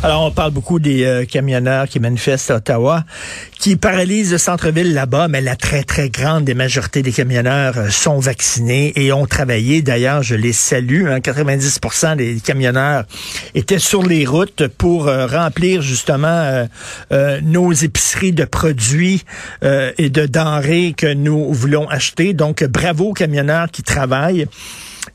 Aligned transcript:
Alors, 0.00 0.26
on 0.26 0.30
parle 0.30 0.52
beaucoup 0.52 0.78
des 0.78 1.04
euh, 1.04 1.24
camionneurs 1.24 1.88
qui 1.88 1.98
manifestent 1.98 2.52
à 2.52 2.56
Ottawa, 2.56 3.04
qui 3.58 3.74
paralysent 3.74 4.30
le 4.30 4.38
centre-ville 4.38 4.94
là-bas, 4.94 5.26
mais 5.26 5.40
la 5.40 5.56
très, 5.56 5.82
très 5.82 6.08
grande 6.08 6.44
des 6.44 6.54
majorités 6.54 7.02
des 7.02 7.10
camionneurs 7.10 7.76
euh, 7.76 7.88
sont 7.88 8.20
vaccinés 8.20 8.92
et 8.94 9.12
ont 9.12 9.26
travaillé. 9.26 9.82
D'ailleurs, 9.82 10.22
je 10.22 10.36
les 10.36 10.52
salue. 10.52 11.08
Hein, 11.08 11.18
90% 11.18 12.14
des 12.14 12.36
camionneurs 12.38 13.06
étaient 13.56 13.80
sur 13.80 14.04
les 14.04 14.24
routes 14.24 14.68
pour 14.68 15.08
euh, 15.08 15.26
remplir 15.26 15.82
justement 15.82 16.68
nos 17.42 17.72
épiceries 17.72 18.32
de 18.32 18.44
produits 18.44 19.24
et 19.62 20.10
de 20.10 20.26
denrées 20.26 20.94
que 20.96 21.12
nous 21.12 21.52
voulons 21.52 21.88
acheter. 21.88 22.34
Donc, 22.34 22.62
bravo 22.64 23.06
aux 23.06 23.14
camionneurs 23.14 23.70
qui 23.70 23.82
travaillent. 23.82 24.46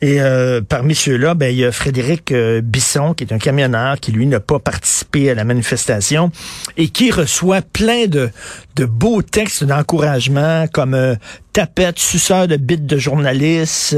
Et 0.02 0.22
euh, 0.22 0.62
parmi 0.62 0.96
ceux-là, 0.96 1.34
ben, 1.34 1.48
il 1.48 1.58
y 1.58 1.66
a 1.66 1.72
Frédéric 1.72 2.32
euh, 2.32 2.62
Bisson, 2.62 3.14
qui 3.14 3.24
est 3.24 3.34
un 3.34 3.38
camionneur, 3.38 4.00
qui 4.00 4.12
lui 4.12 4.26
n'a 4.26 4.40
pas 4.40 4.60
participé 4.60 5.30
à 5.30 5.36
la 5.36 5.44
manifestation 5.44 6.32
et 6.78 6.90
qui 6.90 7.12
reçoit 7.12 7.62
plein 7.62 8.08
de, 8.08 8.30
de 8.76 8.86
beaux 8.86 9.22
textes 9.22 9.64
d'encouragement 9.64 10.66
comme 10.72 10.94
euh, 10.94 11.16
tapette, 11.54 12.00
suceur 12.00 12.48
de 12.48 12.58
bite 12.58 12.86
de 12.88 12.98
journaliste, 12.98 13.96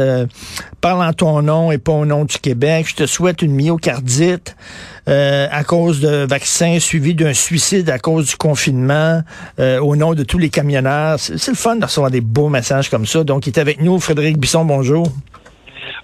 parle 0.81 1.05
en 1.05 1.13
ton 1.13 1.41
nom 1.41 1.71
et 1.71 1.77
pas 1.77 1.93
au 1.93 2.05
nom 2.05 2.25
du 2.25 2.38
Québec, 2.38 2.88
je 2.89 2.95
te 2.95 3.05
souhaite 3.05 3.41
une 3.41 3.55
myocardite. 3.55 4.57
à 5.07 5.63
cause 5.63 6.01
de 6.01 6.25
vaccins 6.25 6.79
suivi 6.79 7.16
d'un 7.16 7.33
suicide 7.33 7.89
à 7.89 7.97
cause 7.97 8.27
du 8.27 8.35
confinement 8.35 9.23
au 9.57 9.95
nom 9.95 10.16
de 10.16 10.23
tous 10.23 10.38
les 10.38 10.49
camionneurs. 10.49 11.17
C'est 11.17 11.47
le 11.47 11.55
fun 11.55 11.77
de 11.77 11.85
recevoir 11.85 12.11
des 12.11 12.19
beaux 12.19 12.49
messages 12.49 12.89
comme 12.89 13.05
ça. 13.05 13.23
Donc, 13.23 13.47
il 13.47 13.51
est 13.51 13.59
avec 13.59 13.79
nous, 13.79 14.01
Frédéric 14.01 14.38
Bisson, 14.38 14.66
bonjour. 14.66 15.09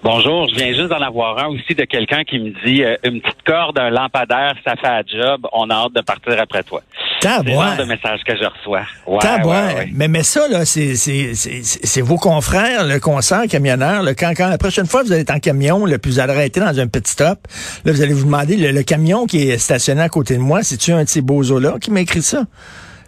Bonjour, 0.04 0.50
je 0.50 0.56
viens 0.56 0.74
juste 0.74 0.88
d'en 0.88 1.02
avoir 1.02 1.38
un 1.38 1.50
aussi 1.50 1.76
de 1.76 1.86
quelqu'un 1.86 2.24
qui 2.24 2.40
me 2.40 2.50
dit 2.66 2.84
euh, 2.84 2.96
une 3.04 3.22
petite 3.22 3.44
corde, 3.46 3.78
un 3.78 3.92
lampadaire, 3.92 4.56
ça 4.66 4.76
fait 4.76 4.88
un 4.88 5.04
job, 5.06 5.46
on 5.54 5.70
a 5.70 5.76
hâte 5.76 5.94
de 5.94 6.02
partir 6.02 6.42
après 6.42 6.64
toi. 6.64 6.82
C'est 7.22 7.44
le 7.44 7.52
genre 7.52 7.78
de 7.78 7.84
message 7.84 8.22
que 8.26 8.36
je 8.36 8.46
reçois. 8.46 8.82
Ouais, 9.06 9.90
Mais, 9.94 10.08
mais 10.08 10.24
ça, 10.24 10.48
là, 10.48 10.66
c'est 10.66 12.02
vos 12.02 12.18
confrères, 12.18 12.84
le 12.84 13.00
concert 13.00 13.44
camionneur. 13.48 14.04
quand, 14.18 14.34
quand 14.36 14.50
la 14.50 14.58
prochaine 14.58 14.88
fois 14.88 15.04
vous 15.04 15.12
allez 15.12 15.22
être 15.22 15.36
en 15.36 15.40
camion, 15.40 15.86
le 15.86 16.00
plus 16.00 16.14
vous 16.14 16.20
allez 16.20 16.34
arrêter 16.34 16.60
dans 16.60 16.80
un 16.80 16.88
petit 16.88 17.12
stop, 17.12 17.38
là, 17.86 17.92
vous 17.92 18.02
allez 18.02 18.14
vous 18.14 18.26
demander, 18.26 18.58
le, 18.58 18.82
camion 18.82 19.28
qui 19.28 19.50
est 19.50 19.60
stationné 19.60 20.02
à 20.02 20.10
côté 20.10 20.34
de 20.34 20.42
moi, 20.42 20.64
c'est-tu 20.64 20.94
un 20.94 21.04
de 21.04 21.10
ces 21.10 21.22
beaux-là 21.22 21.76
qui 21.80 21.92
m'a 21.92 22.02
écrit 22.02 22.24
ça? 22.24 22.46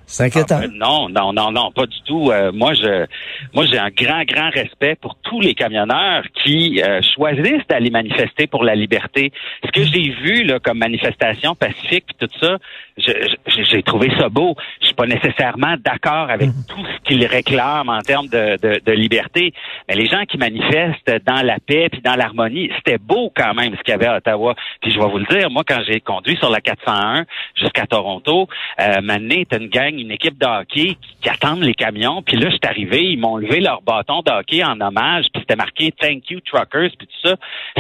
C'est 0.06 0.24
inquiétant. 0.26 0.60
Ah, 0.62 0.68
ben, 0.68 0.74
non, 0.76 1.10
non, 1.10 1.34
non, 1.34 1.52
non, 1.52 1.72
pas 1.72 1.86
du 1.86 2.02
tout. 2.06 2.30
Euh, 2.32 2.52
moi, 2.52 2.74
je, 2.74 3.06
moi, 3.54 3.66
j'ai 3.66 3.80
un 3.80 3.90
grand, 3.90 4.24
grand 4.26 4.50
respect 4.50 4.96
pour 4.96 5.16
tous 5.24 5.40
les 5.40 5.54
camionneurs 5.54 6.24
qui 6.44 6.82
euh, 6.82 7.02
choisissent 7.16 7.66
d'aller 7.70 7.90
manifester 7.90 8.48
pour 8.48 8.64
la 8.64 8.76
liberté. 8.76 9.32
Ce 9.64 9.72
que 9.72 9.84
j'ai 9.84 10.10
vu 10.10 10.44
là, 10.44 10.60
comme 10.60 10.80
manifestation 10.80 11.56
pacifique, 11.56 12.06
tout 12.20 12.28
ça, 12.40 12.58
j'ai 12.98 13.84
trouvé 13.84 14.12
ça 14.20 14.30
beau. 14.30 14.56
Je 14.82 14.88
suis 14.88 14.96
pas 14.96 15.08
nécessairement 15.08 15.76
d'accord 15.84 16.30
avec 16.30 16.48
mhm. 16.48 16.66
tout 16.68 16.86
ce 16.86 17.08
qu'ils 17.08 17.26
réclament 17.26 17.90
en 17.90 18.02
termes 18.02 18.28
de, 18.28 18.58
de, 18.62 18.82
de, 18.86 18.92
liberté, 18.92 19.54
mais 19.88 19.96
les 19.96 20.06
gens 20.06 20.26
qui 20.26 20.38
manifestent 20.38 21.12
dans 21.26 21.42
la 21.42 21.58
paix 21.60 21.90
puis 21.92 22.02
dans 22.02 22.16
l'harmonie, 22.16 22.70
c'était 22.78 22.98
beau 22.98 23.32
quand 23.36 23.54
même 23.54 23.76
ce 23.76 23.82
qu'il 23.82 23.92
y 23.92 23.96
avait 23.96 24.08
à 24.08 24.18
Ottawa. 24.18 24.56
Puis 24.82 24.92
je 24.92 25.00
vais 25.00 25.08
vous 25.08 25.18
le 25.18 25.26
dire, 25.26 25.50
moi, 25.50 25.64
quand 25.68 25.82
j'ai 25.88 26.02
conduit 26.02 26.38
sur 26.38 26.50
la 26.50 26.62
401 26.62 27.26
jusqu'à 27.56 27.88
Toronto, 27.88 28.48
euh, 28.80 29.02
Mané 29.02 29.46
une 29.54 29.68
gang 29.68 29.94
une 30.04 30.12
équipe 30.12 30.38
de 30.38 30.46
hockey 30.46 30.98
qui, 31.22 31.30
attendent 31.30 31.64
les 31.64 31.74
camions. 31.74 32.22
Puis 32.22 32.38
là, 32.38 32.50
je 32.50 32.56
suis 32.56 32.60
arrivé, 32.64 33.04
ils 33.04 33.20
m'ont 33.20 33.38
levé 33.38 33.60
leur 33.60 33.82
bâton 33.82 34.22
de 34.22 34.32
hockey 34.32 34.64
en 34.64 34.80
hommage, 34.80 35.26
puis 35.34 35.42
c'était 35.42 35.56
marqué 35.56 35.92
Thank 35.92 36.30
you 36.30 36.40
Truckers, 36.42 36.92
puis 36.98 37.08
tout 37.08 37.28
ça. 37.28 37.36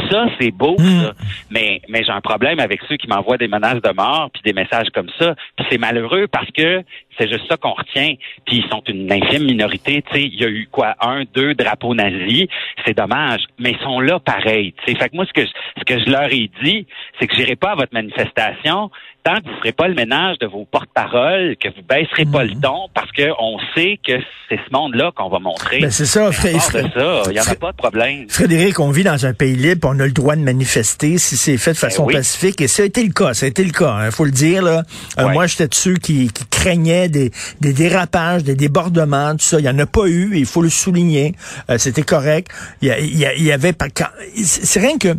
Ça, 0.09 0.25
c'est 0.39 0.51
beau, 0.51 0.75
hmm. 0.77 1.01
ça. 1.01 1.13
Mais, 1.51 1.81
mais 1.87 2.03
j'ai 2.03 2.11
un 2.11 2.21
problème 2.21 2.59
avec 2.59 2.81
ceux 2.89 2.97
qui 2.97 3.07
m'envoient 3.07 3.37
des 3.37 3.47
menaces 3.47 3.81
de 3.81 3.93
mort, 3.93 4.29
puis 4.33 4.41
des 4.43 4.53
messages 4.53 4.89
comme 4.93 5.09
ça. 5.19 5.35
Puis 5.55 5.65
c'est 5.69 5.77
malheureux 5.77 6.27
parce 6.27 6.49
que 6.51 6.83
c'est 7.17 7.29
juste 7.29 7.47
ça 7.47 7.57
qu'on 7.57 7.73
retient. 7.73 8.15
Puis 8.45 8.57
ils 8.57 8.69
sont 8.69 8.81
une 8.87 9.11
infime 9.11 9.43
minorité. 9.43 10.01
Tu 10.01 10.13
sais, 10.13 10.23
il 10.23 10.41
y 10.41 10.45
a 10.45 10.49
eu 10.49 10.67
quoi, 10.71 10.95
un, 11.01 11.23
deux 11.33 11.53
drapeaux 11.53 11.93
nazis. 11.93 12.47
C'est 12.85 12.97
dommage, 12.97 13.43
mais 13.59 13.71
ils 13.71 13.83
sont 13.83 13.99
là 13.99 14.19
pareil. 14.19 14.73
Tu 14.85 14.93
sais, 14.93 14.99
fait 14.99 15.09
que 15.09 15.15
moi 15.15 15.25
ce 15.25 15.33
que 15.33 15.45
ce 15.45 15.83
que 15.85 15.99
je 15.99 16.09
leur 16.09 16.31
ai 16.31 16.49
dit, 16.63 16.87
c'est 17.19 17.27
que 17.27 17.35
j'irai 17.35 17.55
pas 17.55 17.71
à 17.71 17.75
votre 17.75 17.93
manifestation 17.93 18.89
tant 19.23 19.39
que 19.39 19.47
vous 19.47 19.57
ferez 19.57 19.71
pas 19.71 19.87
le 19.87 19.95
ménage 19.95 20.37
de 20.39 20.47
vos 20.47 20.65
porte-paroles, 20.65 21.55
que 21.57 21.69
vous 21.69 21.81
baisserez 21.87 22.25
pas 22.25 22.43
le 22.43 22.55
mhm. 22.55 22.61
ton, 22.61 22.89
parce 22.93 23.09
qu'on 23.11 23.57
sait 23.73 23.99
que 24.05 24.13
c'est 24.49 24.57
ce 24.57 24.71
monde-là 24.71 25.11
qu'on 25.15 25.29
va 25.29 25.39
montrer. 25.39 25.79
Ben 25.79 25.91
c'est 25.91 26.05
ça, 26.05 26.31
Frédéric. 26.31 26.63
il 26.73 27.33
y 27.33 27.39
en 27.39 27.43
a 27.43 27.55
pas 27.55 27.71
de 27.71 27.77
problème. 27.77 28.25
Frédéric, 28.29 28.79
on 28.79 28.91
vit 28.91 29.03
dans 29.03 29.25
un 29.25 29.33
pays 29.33 29.55
libre, 29.55 29.87
on 29.91 29.99
a 29.99 30.05
le 30.05 30.11
droit 30.11 30.35
de 30.35 30.41
manifester 30.41 31.17
si 31.17 31.37
c'est 31.37 31.57
fait 31.57 31.71
de 31.71 31.75
ben 31.75 31.89
façon 31.89 32.05
pacifique, 32.05 32.59
et 32.61 32.67
ça 32.67 32.83
a 32.83 32.85
été 32.85 33.03
le 33.03 33.13
cas, 33.13 33.33
ça 33.33 33.45
a 33.45 33.49
été 33.49 33.63
le 33.63 33.71
cas, 33.71 33.97
il 34.01 34.07
hein, 34.07 34.11
faut 34.11 34.25
le 34.25 34.31
dire. 34.31 34.61
Là. 34.61 34.83
Euh, 35.19 35.29
moi, 35.29 35.47
j'étais 35.47 35.67
de 35.67 35.73
ceux 35.73 35.95
qui, 35.95 36.27
qui 36.27 36.45
craignaient 36.47 37.07
des, 37.07 37.31
des, 37.61 37.73
dérapages, 37.73 38.43
des 38.43 38.55
débordements, 38.55 39.31
tout 39.31 39.45
ça. 39.45 39.59
Il 39.59 39.65
y 39.65 39.69
en 39.69 39.79
a 39.79 39.85
pas 39.85 40.07
eu, 40.07 40.31
il 40.35 40.45
faut 40.45 40.61
le 40.61 40.69
souligner. 40.69 41.33
Euh, 41.69 41.77
c'était 41.77 42.03
correct. 42.03 42.51
Il 42.81 42.89
y, 42.89 43.23
il 43.37 43.43
y 43.43 43.51
avait 43.51 43.73
pas... 43.73 43.87
C'est 44.35 44.79
rien 44.79 44.97
que 44.97 45.15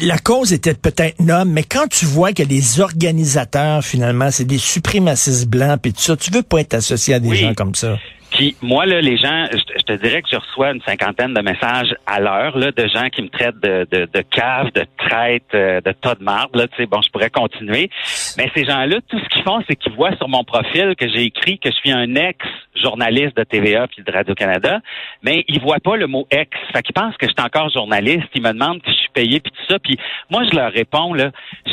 la 0.00 0.18
cause 0.18 0.52
était 0.52 0.74
peut-être 0.74 1.20
noble, 1.20 1.50
mais 1.50 1.62
quand 1.62 1.88
tu 1.88 2.06
vois 2.06 2.32
que 2.32 2.42
les 2.42 2.80
organisateurs, 2.80 3.84
finalement, 3.84 4.30
c'est 4.30 4.44
des 4.44 4.58
suprémacistes 4.58 5.46
blancs, 5.46 5.80
puis 5.82 5.92
tout 5.92 6.00
ça, 6.00 6.16
tu 6.16 6.30
veux 6.30 6.42
pas 6.42 6.60
être 6.60 6.74
associé 6.74 7.14
à 7.14 7.20
des 7.20 7.34
gens 7.34 7.54
comme 7.54 7.74
ça. 7.74 7.96
Puis 8.34 8.56
moi, 8.62 8.84
là, 8.84 9.00
les 9.00 9.16
gens, 9.16 9.46
je, 9.52 9.84
te 9.84 9.92
dirais 9.92 10.20
que 10.20 10.28
je 10.28 10.36
reçois 10.36 10.72
une 10.72 10.82
cinquantaine 10.82 11.32
de 11.34 11.40
messages 11.40 11.94
à 12.04 12.18
l'heure 12.18 12.58
là, 12.58 12.72
de 12.72 12.88
gens 12.88 13.08
qui 13.08 13.22
me 13.22 13.28
traitent 13.28 13.60
de, 13.60 13.86
de, 13.90 14.08
de 14.12 14.20
cave, 14.22 14.72
de 14.72 14.84
traite, 14.98 15.44
euh, 15.54 15.80
de 15.80 15.92
tas 15.92 16.16
de 16.16 16.24
marde. 16.24 16.54
Là, 16.56 16.66
bon, 16.90 17.00
je 17.00 17.10
pourrais 17.10 17.30
continuer. 17.30 17.90
Mais 18.36 18.50
ces 18.52 18.64
gens-là, 18.64 18.96
tout 19.08 19.20
ce 19.20 19.28
qu'ils 19.28 19.44
font, 19.44 19.62
c'est 19.68 19.76
qu'ils 19.76 19.92
voient 19.92 20.16
sur 20.16 20.28
mon 20.28 20.42
profil 20.42 20.96
que 20.98 21.08
j'ai 21.08 21.22
écrit 21.22 21.60
que 21.60 21.70
je 21.70 21.76
suis 21.76 21.92
un 21.92 22.12
ex-journaliste 22.16 23.36
de 23.36 23.44
TVA 23.44 23.86
puis 23.86 24.02
de 24.02 24.10
Radio-Canada, 24.10 24.80
mais 25.22 25.44
ils 25.46 25.60
voient 25.60 25.78
pas 25.78 25.96
le 25.96 26.08
mot 26.08 26.26
ex. 26.32 26.50
Fait 26.72 26.82
qu'ils 26.82 26.94
pensent 26.94 27.16
que 27.16 27.28
je 27.28 27.32
suis 27.32 27.46
encore 27.46 27.70
journaliste. 27.70 28.28
Ils 28.34 28.42
me 28.42 28.52
demandent 28.52 28.80
si 28.84 28.90
je 28.90 28.98
suis 28.98 29.12
payé 29.14 29.38
puis 29.38 29.52
tout 29.52 29.72
ça. 29.72 29.78
Puis 29.78 29.96
moi, 30.28 30.42
je 30.50 30.56
leur 30.56 30.72
réponds, 30.72 31.14
là, 31.14 31.30
je, 31.66 31.72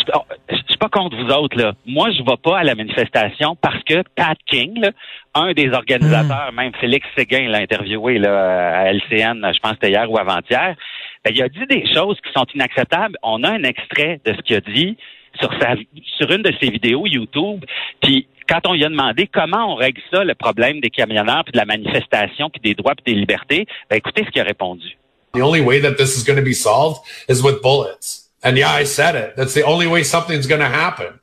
je 0.51 0.57
suis 0.57 0.77
pas 0.77 0.89
contre 0.89 1.17
vous 1.17 1.31
autres, 1.31 1.57
là. 1.57 1.73
Moi, 1.87 2.11
je 2.11 2.21
vais 2.21 2.37
pas 2.43 2.59
à 2.59 2.63
la 2.63 2.75
manifestation 2.75 3.55
parce 3.59 3.83
que 3.83 4.03
Pat 4.15 4.37
King, 4.45 4.79
là, 4.79 4.91
un 5.33 5.53
des 5.53 5.69
organisateurs, 5.69 6.51
hmm. 6.51 6.55
même 6.55 6.71
Félix 6.79 7.07
Séguin 7.17 7.47
l'a 7.49 7.59
interviewé 7.59 8.19
là, 8.19 8.79
à 8.79 8.91
LCN, 8.91 9.51
je 9.53 9.59
pense 9.59 9.71
que 9.71 9.77
c'était 9.81 9.91
hier 9.91 10.09
ou 10.11 10.17
avant-hier, 10.17 10.75
ben, 11.23 11.33
il 11.33 11.41
a 11.41 11.49
dit 11.49 11.65
des 11.69 11.85
choses 11.93 12.17
qui 12.21 12.31
sont 12.33 12.45
inacceptables. 12.53 13.15
On 13.23 13.43
a 13.43 13.51
un 13.51 13.63
extrait 13.63 14.19
de 14.25 14.33
ce 14.33 14.41
qu'il 14.41 14.55
a 14.55 14.61
dit 14.61 14.97
sur, 15.39 15.51
sa, 15.59 15.75
sur 16.17 16.31
une 16.31 16.41
de 16.41 16.51
ses 16.61 16.69
vidéos 16.69 17.05
YouTube. 17.05 17.63
Puis 18.01 18.27
quand 18.49 18.59
on 18.67 18.73
lui 18.73 18.83
a 18.83 18.89
demandé 18.89 19.27
comment 19.27 19.73
on 19.73 19.75
règle 19.75 20.01
ça, 20.11 20.23
le 20.23 20.35
problème 20.35 20.79
des 20.81 20.89
camionneurs, 20.89 21.43
puis 21.45 21.53
de 21.53 21.57
la 21.57 21.65
manifestation, 21.65 22.49
puis 22.49 22.61
des 22.61 22.73
droits, 22.73 22.95
puis 22.95 23.13
des 23.13 23.19
libertés, 23.19 23.65
ben 23.89 23.97
écoutez 23.97 24.25
ce 24.25 24.31
qu'il 24.31 24.41
a 24.41 24.45
répondu. 24.45 24.97
The 25.33 25.41
only 25.41 25.61
way 25.61 25.79
that 25.79 25.95
this 25.95 26.17
is 26.17 26.25
going 26.25 26.37
to 26.37 26.43
be 26.43 26.53
solved 26.53 27.01
is 27.29 27.41
with 27.41 27.61
bullets. 27.61 28.29
And 28.43 28.57
yeah, 28.57 28.71
I 28.71 28.83
said 28.85 29.15
it. 29.15 29.35
That's 29.37 29.53
the 29.53 29.63
only 29.63 29.87
way 29.87 30.03
something's 30.03 30.47
going 30.47 30.59
to 30.59 30.65
happen. 30.65 31.19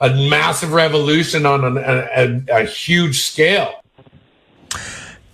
A 0.00 0.08
massive 0.08 0.72
revolution 0.72 1.44
on 1.44 1.76
a, 1.76 1.80
a, 1.80 2.56
a 2.56 2.64
huge 2.64 3.20
scale. 3.20 3.68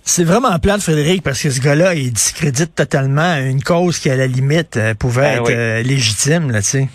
C'est 0.03 0.23
vraiment 0.23 0.57
plate, 0.59 0.81
Frédéric, 0.81 1.21
parce 1.21 1.41
que 1.43 1.49
ce 1.49 1.59
gars-là, 1.59 1.93
il 1.93 2.13
discrédite 2.13 2.73
totalement 2.75 3.35
une 3.37 3.61
cause 3.61 3.99
qui, 3.99 4.09
à 4.09 4.15
la 4.15 4.27
limite, 4.27 4.77
euh, 4.77 4.93
pouvait 4.93 5.21
Ben 5.21 5.41
être 5.41 5.47
oui. 5.47 5.53
euh, 5.53 5.81
légitime, 5.83 6.49
là, 6.49 6.61
tu 6.61 6.67
sais. 6.67 6.89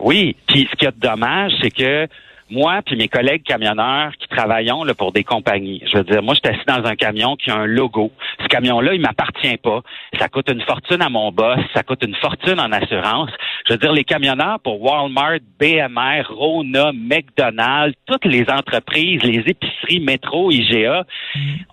Oui, 0.00 0.34
puis 0.48 0.68
ce 0.70 0.76
qui 0.76 0.84
est 0.84 0.98
dommage, 0.98 1.52
c'est 1.62 1.70
que 1.70 2.08
moi 2.50 2.80
puis 2.84 2.96
mes 2.96 3.08
collègues 3.08 3.42
camionneurs 3.42 4.12
qui 4.18 4.28
travaillons 4.28 4.84
là, 4.84 4.94
pour 4.94 5.12
des 5.12 5.24
compagnies, 5.24 5.82
je 5.90 5.98
veux 5.98 6.04
dire, 6.04 6.22
moi 6.22 6.34
je 6.34 6.40
suis 6.40 6.56
assis 6.56 6.66
dans 6.66 6.88
un 6.88 6.96
camion 6.96 7.36
qui 7.36 7.50
a 7.50 7.56
un 7.56 7.66
logo. 7.66 8.12
Ce 8.42 8.48
camion-là, 8.48 8.94
il 8.94 9.00
m'appartient 9.00 9.56
pas. 9.58 9.82
Ça 10.18 10.28
coûte 10.28 10.50
une 10.50 10.62
fortune 10.62 11.02
à 11.02 11.08
mon 11.08 11.32
boss, 11.32 11.58
ça 11.74 11.82
coûte 11.82 12.02
une 12.04 12.14
fortune 12.16 12.60
en 12.60 12.72
assurance. 12.72 13.30
Je 13.66 13.74
veux 13.74 13.78
dire, 13.78 13.92
les 13.92 14.04
camionneurs 14.04 14.60
pour 14.60 14.82
Walmart, 14.82 15.38
BMR, 15.58 16.22
Rona, 16.28 16.92
McDonald's, 16.92 17.96
toutes 18.06 18.24
les 18.24 18.44
entreprises, 18.50 19.22
les 19.22 19.42
épiceries, 19.46 20.00
métro, 20.00 20.50
IGA, 20.50 21.04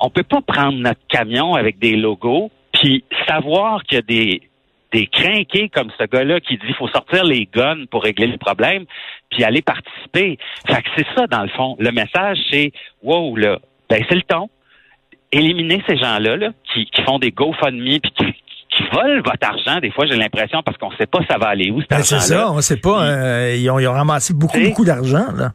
on 0.02 0.10
peut 0.10 0.24
pas 0.24 0.42
prendre 0.42 0.78
notre 0.78 1.06
camion 1.08 1.56
avec 1.56 1.80
des 1.80 1.96
logos 1.96 2.52
puis 2.74 3.04
savoir 3.28 3.84
qu'il 3.84 3.96
y 3.96 4.00
a 4.00 4.02
des 4.02 4.42
des 4.94 5.08
crinqués 5.08 5.70
comme 5.70 5.92
ce 6.00 6.06
gars-là 6.06 6.40
qui 6.40 6.58
dit 6.58 6.74
faut 6.78 6.88
sortir 6.88 7.24
les 7.26 7.46
guns 7.46 7.86
pour 7.92 8.04
régler 8.04 8.28
le 8.28 8.38
problème, 8.38 8.86
puis 9.30 9.44
aller 9.44 9.62
participer. 9.62 10.38
Fait 10.68 10.82
que 10.82 10.90
c'est 10.96 11.08
ça, 11.16 11.28
dans 11.28 11.44
le 11.44 11.50
fond. 11.50 11.76
Le 11.80 11.92
message, 11.92 12.38
c'est 12.52 12.72
wow, 13.04 13.36
là, 13.36 13.60
ben 13.90 14.04
c'est 14.08 14.16
le 14.16 14.22
ton. 14.24 14.50
Éliminer 15.32 15.84
ces 15.88 15.98
gens-là 15.98 16.38
là, 16.38 16.50
qui, 16.74 16.86
qui 16.86 17.02
font 17.04 17.20
des 17.20 17.32
GoFundMe 17.32 18.00
puis 18.02 18.12
qui, 18.18 18.26
qui 18.70 18.84
volent 18.94 19.22
votre 19.26 19.48
argent, 19.48 19.80
des 19.80 19.92
fois, 19.92 20.06
j'ai 20.06 20.16
l'impression, 20.16 20.62
parce 20.64 20.78
qu'on 20.78 20.92
sait 20.92 21.06
pas 21.06 21.20
ça 21.30 21.38
va 21.38 21.48
aller 21.48 21.72
où, 21.72 21.82
cet 21.82 21.90
Ben, 21.90 22.04
c'est 22.04 22.20
ça, 22.20 22.52
on 22.52 22.62
sait 22.62 22.78
pas. 22.78 23.04
euh, 23.04 23.56
ils, 23.58 23.70
ont, 23.70 23.80
ils 23.80 23.88
ont 23.88 23.94
ramassé 23.94 24.34
beaucoup, 24.34 24.60
beaucoup 24.60 24.86
d'argent, 24.86 25.32
là. 25.36 25.52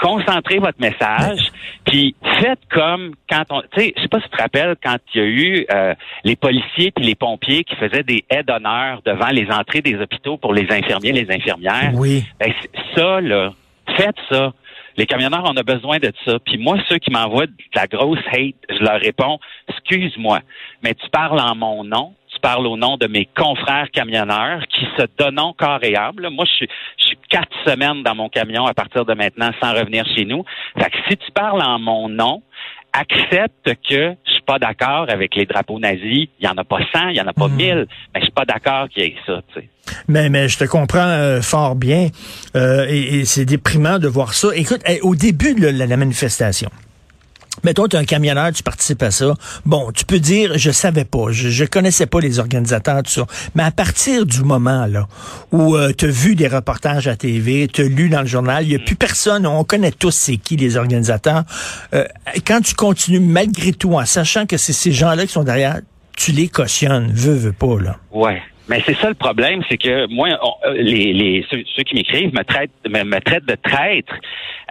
Concentrez 0.00 0.58
votre 0.58 0.80
message, 0.80 1.52
puis 1.84 2.14
faites 2.40 2.60
comme 2.70 3.14
quand 3.28 3.44
on, 3.50 3.60
tu 3.62 3.80
sais, 3.80 3.94
je 3.96 4.02
sais 4.02 4.08
pas 4.08 4.18
si 4.18 4.24
tu 4.24 4.36
te 4.36 4.42
rappelles 4.42 4.76
quand 4.82 4.96
il 5.14 5.20
y 5.20 5.24
a 5.24 5.26
eu 5.26 5.66
euh, 5.72 5.94
les 6.24 6.36
policiers 6.36 6.90
puis 6.90 7.04
les 7.04 7.14
pompiers 7.14 7.64
qui 7.64 7.76
faisaient 7.76 8.02
des 8.02 8.24
aides 8.30 8.46
d'honneur 8.46 9.02
devant 9.04 9.28
les 9.28 9.48
entrées 9.50 9.82
des 9.82 9.96
hôpitaux 9.96 10.36
pour 10.36 10.54
les 10.54 10.66
infirmiers, 10.70 11.12
les 11.12 11.30
infirmières. 11.30 11.92
Oui. 11.94 12.24
Ben, 12.38 12.52
ça 12.96 13.20
là, 13.20 13.52
faites 13.96 14.16
ça. 14.30 14.52
Les 14.96 15.06
camionneurs, 15.06 15.44
on 15.44 15.56
a 15.56 15.62
besoin 15.62 15.98
de 15.98 16.12
ça. 16.24 16.38
Puis 16.40 16.58
moi, 16.58 16.76
ceux 16.88 16.98
qui 16.98 17.10
m'envoient 17.10 17.46
de 17.46 17.52
la 17.74 17.86
grosse 17.86 18.18
hate, 18.32 18.56
je 18.68 18.82
leur 18.82 19.00
réponds, 19.00 19.38
excuse-moi, 19.68 20.40
mais 20.82 20.94
tu 20.94 21.08
parles 21.10 21.40
en 21.40 21.54
mon 21.54 21.84
nom, 21.84 22.14
tu 22.32 22.40
parles 22.40 22.66
au 22.66 22.76
nom 22.76 22.96
de 22.96 23.06
mes 23.06 23.28
confrères 23.36 23.90
camionneurs 23.92 24.62
qui 24.68 24.86
se 24.96 25.06
donnent 25.18 25.40
corps 25.56 25.82
et 25.82 25.96
âme. 25.96 26.20
là. 26.20 26.30
Moi, 26.30 26.44
je 26.46 26.52
suis, 26.52 26.68
je 26.98 27.04
suis 27.06 27.18
quatre 27.28 27.50
semaines 27.66 28.02
dans 28.02 28.14
mon 28.14 28.28
camion 28.28 28.66
à 28.66 28.74
partir 28.74 29.04
de 29.04 29.14
maintenant 29.14 29.50
sans 29.62 29.72
revenir 29.72 30.04
chez 30.14 30.24
nous. 30.24 30.44
Fait 30.78 30.90
que 30.90 30.96
si 31.08 31.16
tu 31.16 31.30
parles 31.32 31.62
en 31.62 31.78
mon 31.78 32.08
nom, 32.08 32.42
accepte 32.92 33.74
que 33.88 34.14
je 34.26 34.32
suis 34.32 34.42
pas 34.46 34.58
d'accord 34.58 35.06
avec 35.08 35.34
les 35.34 35.46
drapeaux 35.46 35.78
nazis. 35.78 36.28
Il 36.40 36.44
y 36.44 36.48
en 36.48 36.56
a 36.56 36.64
pas 36.64 36.80
100, 36.92 37.08
il 37.08 37.16
y 37.16 37.20
en 37.20 37.26
a 37.26 37.32
pas 37.32 37.48
1000, 37.48 37.86
mais 38.14 38.20
je 38.20 38.24
suis 38.24 38.32
pas 38.32 38.44
d'accord 38.44 38.88
qu'il 38.88 39.04
y 39.04 39.06
ait 39.06 39.16
ça, 39.26 39.40
tu 39.52 39.60
sais. 39.60 39.68
Mais, 40.08 40.28
mais 40.28 40.48
je 40.48 40.58
te 40.58 40.64
comprends 40.64 40.98
euh, 41.06 41.40
fort 41.40 41.74
bien. 41.74 42.08
Euh, 42.56 42.86
et 42.88 43.20
et 43.20 43.24
c'est 43.24 43.44
déprimant 43.44 43.98
de 43.98 44.08
voir 44.08 44.34
ça. 44.34 44.48
Écoute, 44.54 44.82
au 45.02 45.14
début 45.14 45.54
de 45.54 45.68
la, 45.68 45.86
la 45.86 45.96
manifestation, 45.96 46.70
Mettons, 47.64 47.88
tu 47.88 47.96
es 47.96 47.98
un 47.98 48.04
camionneur, 48.04 48.52
tu 48.52 48.62
participes 48.62 49.02
à 49.02 49.10
ça. 49.10 49.34
Bon, 49.66 49.90
tu 49.92 50.04
peux 50.04 50.20
dire, 50.20 50.56
je 50.56 50.70
savais 50.70 51.04
pas, 51.04 51.26
je, 51.30 51.48
je 51.48 51.64
connaissais 51.64 52.06
pas 52.06 52.20
les 52.20 52.38
organisateurs, 52.38 53.02
tout 53.02 53.10
ça. 53.10 53.26
Mais 53.54 53.62
à 53.62 53.70
partir 53.70 54.26
du 54.26 54.42
moment 54.42 54.86
là 54.86 55.08
où 55.52 55.76
tu 55.96 56.06
as 56.06 56.08
vu 56.08 56.34
des 56.34 56.48
reportages 56.48 57.08
à 57.08 57.16
TV, 57.16 57.68
tu 57.68 57.82
as 57.82 57.84
lu 57.84 58.08
dans 58.08 58.20
le 58.20 58.26
journal, 58.26 58.64
il 58.64 58.70
n'y 58.70 58.76
a 58.76 58.78
plus 58.78 58.96
personne, 58.96 59.46
on 59.46 59.64
connaît 59.64 59.90
tous 59.92 60.10
c'est 60.10 60.36
qui 60.36 60.56
les 60.56 60.76
organisateurs. 60.76 61.44
Euh, 61.94 62.04
quand 62.46 62.60
tu 62.60 62.74
continues 62.74 63.20
malgré 63.20 63.72
tout, 63.72 63.94
en 63.94 64.04
sachant 64.04 64.46
que 64.46 64.56
c'est 64.56 64.72
ces 64.72 64.92
gens-là 64.92 65.26
qui 65.26 65.32
sont 65.32 65.44
derrière, 65.44 65.80
tu 66.16 66.32
les 66.32 66.48
cautionnes, 66.48 67.10
veux, 67.12 67.34
veux 67.34 67.52
pas, 67.52 67.80
là. 67.80 67.96
Ouais. 68.12 68.42
Mais 68.70 68.80
c'est 68.86 68.94
ça 68.96 69.08
le 69.08 69.14
problème, 69.14 69.62
c'est 69.68 69.76
que 69.76 70.06
moi, 70.06 70.28
on- 70.42 70.68
euh, 70.68 70.74
les, 70.74 71.12
les 71.12 71.44
ceux, 71.50 71.62
ceux 71.76 71.82
qui 71.82 71.94
m'écrivent 71.96 72.32
me 72.32 72.44
traitent 72.44 72.70
me, 72.88 73.02
me 73.02 73.20
traitent 73.20 73.44
de 73.46 73.56
traître 73.56 74.14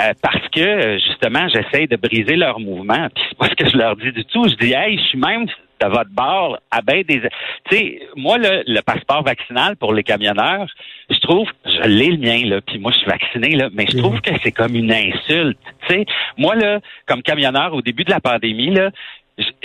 euh, 0.02 0.14
parce 0.24 0.48
que 0.50 0.98
justement 1.06 1.48
j'essaie 1.50 1.86
de 1.88 1.98
briser 1.98 2.36
leur 2.38 2.60
mouvement. 2.60 3.08
Puis 3.14 3.24
c'est 3.30 3.38
pas 3.38 3.48
ce 3.50 3.56
que 3.56 3.70
je 3.70 3.78
leur 3.78 3.96
dis 3.98 4.12
du 4.14 4.24
tout. 4.26 4.48
Je 4.48 4.56
dis 4.56 4.74
hey, 4.74 4.98
je 4.98 5.04
suis 5.10 5.18
même 5.20 5.46
de 5.82 5.88
votre 5.88 6.10
bord 6.12 6.60
à 6.72 6.82
ben 6.82 7.04
des. 7.04 7.22
Tu 7.70 7.78
sais, 7.78 8.00
moi 8.16 8.38
le, 8.38 8.64
le 8.68 8.82
passeport 8.82 9.24
vaccinal 9.24 9.76
pour 9.78 9.94
les 9.94 10.04
camionneurs, 10.04 10.68
je 11.10 11.20
trouve, 11.20 11.48
je 11.66 11.88
l'ai 11.88 12.10
le 12.12 12.18
mien 12.18 12.42
là, 12.50 12.60
puis 12.62 12.80
moi 12.80 12.92
je 12.92 12.98
suis 12.98 13.08
vacciné 13.10 13.56
là, 13.56 13.70
mais 13.74 13.86
je 13.90 13.98
trouve 13.98 14.20
que 14.22 14.32
c'est 14.44 14.52
comme 14.52 14.76
une 14.76 14.92
insulte. 14.92 15.58
Tu 15.88 15.94
sais, 15.96 16.06
moi 16.38 16.56
là, 16.56 16.80
comme 17.06 17.22
camionneur 17.22 17.74
au 17.74 17.82
début 17.82 18.04
de 18.04 18.12
la 18.12 18.20
pandémie 18.20 18.72
là, 18.72 18.92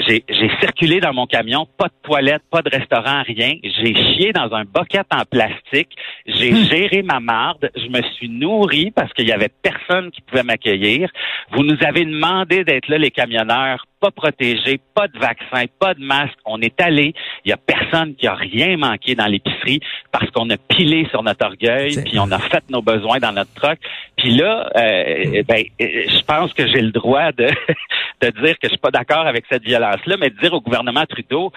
j'ai 0.06 0.50
circulé 0.61 1.00
dans 1.00 1.12
mon 1.12 1.26
camion, 1.26 1.67
pas 1.76 1.87
de 1.87 1.94
toilette, 2.03 2.43
pas 2.50 2.62
de 2.62 2.71
restaurant, 2.71 3.23
rien. 3.26 3.55
J'ai 3.62 3.94
chié 3.94 4.32
dans 4.32 4.53
un 4.53 4.65
bucket 4.65 5.06
en 5.11 5.25
plastique. 5.25 5.91
J'ai 6.26 6.55
géré 6.65 7.03
ma 7.03 7.21
marde. 7.21 7.71
Je 7.75 7.88
me 7.88 8.03
suis 8.15 8.29
nourri 8.29 8.91
parce 8.91 9.12
qu'il 9.12 9.29
y 9.29 9.32
avait 9.32 9.50
personne 9.62 10.11
qui 10.11 10.21
pouvait 10.21 10.43
m'accueillir. 10.43 11.11
Vous 11.53 11.62
nous 11.62 11.76
avez 11.85 12.05
demandé 12.05 12.65
d'être 12.65 12.88
là, 12.88 12.99
les 12.99 13.11
camionneurs, 13.11 13.85
pas 14.05 14.11
protégés, 14.11 14.79
pas 14.95 15.09
de 15.09 15.19
vaccin, 15.19 15.65
pas 15.79 15.95
de 15.95 16.05
masque. 16.05 16.37
On 16.45 16.61
est 16.61 16.79
allé. 16.79 17.15
Il 17.47 17.49
y 17.49 17.53
a 17.53 17.56
personne 17.56 18.15
qui 18.17 18.27
a 18.27 18.35
rien 18.35 18.77
manqué 18.77 19.15
dans 19.15 19.27
l'épicerie 19.27 19.81
parce 20.12 20.31
qu'on 20.31 20.51
a 20.51 20.59
pilé 20.59 21.06
sur 21.09 21.23
notre 21.23 21.47
orgueil, 21.47 21.97
puis 22.05 22.19
on 22.19 22.31
a 22.31 22.39
fait 22.39 22.62
nos 22.69 22.83
besoins 22.83 23.19
dans 23.19 23.33
notre 23.33 23.55
truck. 23.55 23.79
Puis 24.19 24.37
là, 24.37 24.71
euh, 24.77 25.43
ben, 25.49 25.65
euh, 25.81 26.05
je 26.06 26.23
pense 26.25 26.53
que 26.53 26.67
j'ai 26.67 26.83
le 26.83 26.91
droit 26.91 27.33
de, 27.33 27.47
de 28.21 28.29
dire 28.43 28.59
que 28.59 28.65
je 28.65 28.69
suis 28.69 28.79
pas 28.79 28.91
d'accord 28.91 29.27
avec 29.27 29.47
cette 29.51 29.65
violence-là, 29.65 30.17
mais 30.19 30.29
de 30.29 30.37
dire 30.39 30.53
au 30.53 30.61
gouvernement 30.61 31.06
Trudeau, 31.06 31.51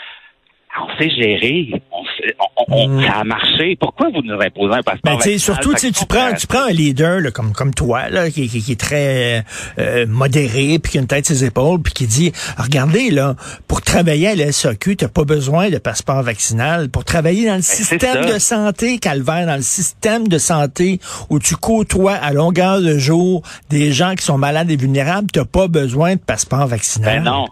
on 0.82 0.98
sait 1.02 1.10
gérer, 1.10 1.82
on 1.92 2.04
sait- 2.04 2.36
on- 2.40 2.74
on- 2.76 2.88
Mm. 2.88 3.04
ça 3.06 3.12
a 3.20 3.24
marché. 3.24 3.78
Pourquoi 3.80 4.10
vous 4.10 4.22
nous 4.22 4.34
imposez 4.40 4.74
un 4.76 4.82
passeport 4.84 5.18
Ben, 5.18 5.18
tu 5.22 5.40
surtout, 5.40 5.74
tu 5.74 5.92
tu 5.92 6.06
prends, 6.06 6.34
tu 6.34 6.48
prends 6.48 6.66
un 6.68 6.72
leader 6.72 7.20
là, 7.22 7.32
comme 7.32 7.54
comme 7.54 7.74
toi 7.74 8.10
là, 8.10 8.30
qui, 8.30 8.48
qui, 8.50 8.62
qui 8.62 8.72
est 8.74 8.80
très 8.80 9.44
euh, 9.80 10.06
modéré, 10.08 10.80
puis 10.80 10.92
qui 10.94 10.98
a 10.98 11.02
une 11.02 11.08
tête 11.08 11.26
sur 11.26 11.36
ses 11.36 11.46
épaules, 11.46 11.82
puis 11.82 11.94
qui 11.94 12.08
dit, 12.08 12.32
regardez 12.58 13.10
là, 13.10 13.36
pour 13.68 13.82
travailler 13.82 14.28
à 14.30 14.36
la 14.36 14.52
SAQ, 14.52 14.96
t'as 14.98 15.08
pas 15.08 15.24
besoin 15.24 15.70
de 15.70 15.78
passeport 15.78 16.22
vaccinal. 16.24 16.90
Pour 16.90 17.04
travailler 17.06 17.48
dans 17.48 17.56
le 17.56 17.62
système 17.62 18.24
ça. 18.24 18.34
de 18.34 18.40
santé, 18.40 18.98
calvaire, 19.00 19.46
dans 19.48 19.56
le 19.56 19.62
système 19.62 20.28
de 20.28 20.38
santé 20.38 21.00
où 21.30 21.40
tu 21.40 21.56
côtoies 21.56 22.14
à 22.16 22.34
longueur 22.34 22.82
de 22.82 22.98
jour 22.98 23.42
des 23.70 23.92
gens 23.92 24.16
qui 24.16 24.24
sont 24.26 24.38
malades 24.38 24.70
et 24.72 24.76
vulnérables, 24.76 25.28
t'as 25.32 25.46
pas 25.46 25.68
besoin 25.68 26.16
de 26.16 26.20
passeport 26.20 26.68
vaccinal. 26.68 27.24
Ben 27.24 27.24
non. 27.24 27.48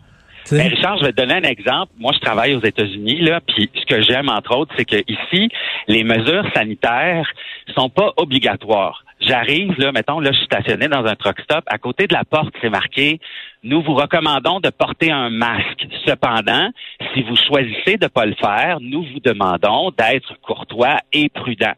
Ben 0.52 0.68
Richard, 0.68 0.98
je 0.98 1.06
vais 1.06 1.12
te 1.12 1.18
donner 1.18 1.34
un 1.34 1.50
exemple. 1.50 1.92
Moi, 1.98 2.12
je 2.14 2.20
travaille 2.20 2.54
aux 2.56 2.64
États-Unis, 2.64 3.22
là, 3.22 3.42
puis 3.42 3.70
ce 3.74 3.86
que 3.86 4.02
j'aime, 4.02 4.30
entre 4.30 4.56
autres, 4.56 4.74
c'est 4.78 4.86
que 4.86 4.98
ici, 5.08 5.50
les 5.88 6.04
mesures 6.04 6.46
sanitaires 6.54 7.28
sont 7.76 7.90
pas 7.90 8.14
obligatoires. 8.18 9.04
J'arrive, 9.22 9.74
là, 9.80 9.92
mettons, 9.92 10.20
là, 10.20 10.32
je 10.32 10.38
suis 10.38 10.46
stationné 10.46 10.88
dans 10.88 11.06
un 11.06 11.16
truck 11.16 11.40
stop. 11.42 11.64
À 11.68 11.78
côté 11.78 12.06
de 12.06 12.14
la 12.14 12.26
porte, 12.26 12.54
c'est 12.62 12.70
marqué 12.70 13.20
Nous 13.64 13.82
vous 13.82 13.96
recommandons 13.96 14.60
de 14.60 14.70
porter 14.70 15.12
un 15.12 15.30
masque. 15.30 15.88
Cependant, 16.06 16.70
si 17.14 17.24
vous 17.24 17.36
choisissez 17.36 17.98
de 17.98 18.08
pas 18.08 18.26
le 18.26 18.36
faire, 18.36 18.78
nous 18.82 19.04
vous 19.04 19.20
demandons 19.20 19.92
d'être 19.98 20.40
courtois 20.42 21.00
et 21.12 21.30
prudent. 21.30 21.74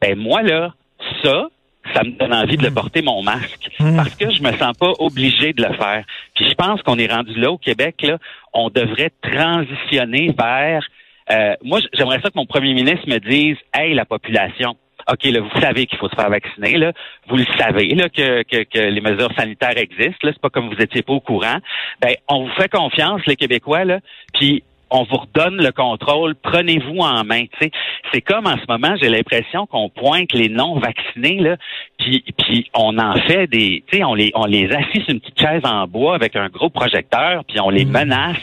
Ben 0.00 0.18
moi, 0.18 0.42
là, 0.42 0.72
ça, 1.22 1.48
ça 1.94 2.02
me 2.04 2.10
donne 2.18 2.34
envie 2.34 2.56
de 2.56 2.64
le 2.64 2.70
porter 2.72 3.02
mon 3.02 3.22
masque 3.22 3.68
Mm. 3.80 3.96
parce 3.96 4.14
que 4.16 4.30
je 4.30 4.42
me 4.42 4.52
sens 4.52 4.76
pas 4.76 4.92
obligé 4.98 5.52
de 5.52 5.62
le 5.62 5.72
faire. 5.74 6.04
Puis 6.34 6.48
je 6.48 6.54
pense 6.54 6.82
qu'on 6.82 6.98
est 6.98 7.12
rendu 7.12 7.34
là 7.38 7.50
au 7.52 7.58
Québec 7.58 7.96
là, 8.02 8.18
on 8.52 8.70
devrait 8.70 9.10
transitionner 9.22 10.34
vers 10.38 10.82
euh, 11.30 11.54
moi 11.62 11.80
j'aimerais 11.92 12.20
ça 12.20 12.30
que 12.30 12.36
mon 12.36 12.46
premier 12.46 12.74
ministre 12.74 13.08
me 13.08 13.18
dise 13.18 13.56
"Hey 13.74 13.94
la 13.94 14.04
population, 14.04 14.76
OK, 15.10 15.24
là, 15.24 15.40
vous 15.40 15.60
savez 15.60 15.86
qu'il 15.86 15.96
faut 15.98 16.08
se 16.08 16.14
faire 16.16 16.28
vacciner, 16.28 16.76
là. 16.76 16.92
Vous 17.28 17.36
le 17.36 17.46
savez, 17.58 17.88
là, 17.94 18.10
que, 18.10 18.42
que, 18.42 18.64
que 18.64 18.78
les 18.78 19.00
mesures 19.00 19.30
sanitaires 19.38 19.78
existent, 19.78 20.18
là. 20.26 20.32
C'est 20.34 20.40
pas 20.42 20.50
comme 20.50 20.68
vous 20.68 20.82
étiez 20.82 21.00
pas 21.02 21.14
au 21.14 21.20
courant. 21.20 21.56
Ben, 22.02 22.14
on 22.28 22.44
vous 22.44 22.52
fait 22.58 22.68
confiance, 22.70 23.22
les 23.26 23.36
Québécois, 23.36 23.86
là. 23.86 24.00
Puis, 24.34 24.62
on 24.90 25.04
vous 25.04 25.16
redonne 25.18 25.56
le 25.56 25.70
contrôle, 25.72 26.34
prenez-vous 26.42 26.98
en 26.98 27.24
main. 27.24 27.42
tu 27.42 27.66
sais. 27.66 27.70
C'est 28.12 28.20
comme 28.22 28.46
en 28.46 28.56
ce 28.56 28.64
moment, 28.68 28.94
j'ai 29.00 29.08
l'impression 29.08 29.66
qu'on 29.66 29.88
pointe 29.90 30.32
les 30.32 30.48
non 30.48 30.78
vaccinés 30.78 31.40
là, 31.40 31.56
puis, 31.98 32.24
puis 32.38 32.70
on 32.74 32.96
en 32.98 33.14
fait 33.26 33.46
des, 33.48 33.84
tu 33.90 33.98
sais, 33.98 34.04
on 34.04 34.14
les 34.14 34.30
on 34.34 34.44
les 34.46 34.68
sur 34.68 35.02
une 35.08 35.20
petite 35.20 35.38
chaise 35.40 35.62
en 35.64 35.86
bois 35.86 36.14
avec 36.14 36.36
un 36.36 36.48
gros 36.48 36.70
projecteur, 36.70 37.44
puis 37.46 37.60
on 37.60 37.70
les 37.70 37.84
menace, 37.84 38.36